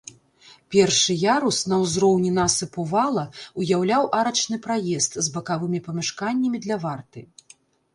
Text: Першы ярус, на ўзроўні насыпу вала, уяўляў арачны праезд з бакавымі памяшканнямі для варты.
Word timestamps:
Першы 0.75 1.13
ярус, 1.33 1.59
на 1.73 1.79
ўзроўні 1.83 2.31
насыпу 2.39 2.87
вала, 2.95 3.27
уяўляў 3.65 4.11
арачны 4.23 4.63
праезд 4.67 5.23
з 5.25 5.39
бакавымі 5.39 5.87
памяшканнямі 5.89 6.57
для 6.69 6.85
варты. 6.87 7.19